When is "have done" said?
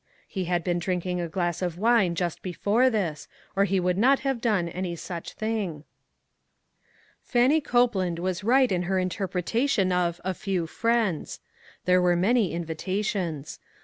4.21-4.67